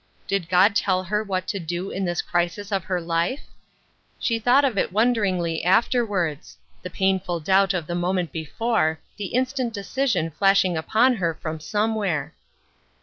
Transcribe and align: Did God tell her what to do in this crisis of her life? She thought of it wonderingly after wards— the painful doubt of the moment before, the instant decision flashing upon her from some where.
Did 0.25 0.49
God 0.49 0.75
tell 0.75 1.03
her 1.03 1.23
what 1.23 1.47
to 1.49 1.59
do 1.59 1.91
in 1.91 2.05
this 2.05 2.23
crisis 2.23 2.71
of 2.71 2.85
her 2.85 2.99
life? 2.99 3.41
She 4.17 4.39
thought 4.39 4.65
of 4.65 4.75
it 4.75 4.91
wonderingly 4.91 5.63
after 5.63 6.03
wards— 6.03 6.57
the 6.81 6.89
painful 6.89 7.39
doubt 7.39 7.75
of 7.75 7.85
the 7.85 7.93
moment 7.93 8.31
before, 8.31 8.99
the 9.17 9.25
instant 9.27 9.75
decision 9.75 10.31
flashing 10.31 10.75
upon 10.75 11.17
her 11.17 11.35
from 11.35 11.59
some 11.59 11.93
where. 11.93 12.33